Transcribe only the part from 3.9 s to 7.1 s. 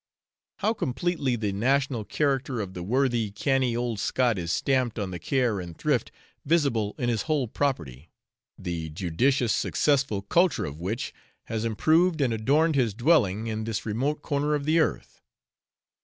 Scot is stamped on the care and thrift visible in